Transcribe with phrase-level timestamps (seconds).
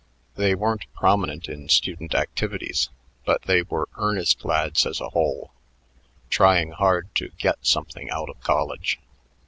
[0.33, 2.89] They weren't prominent in student activities,
[3.23, 5.51] but they were earnest lads as a whole,
[6.31, 8.99] trying hard to get something out of college.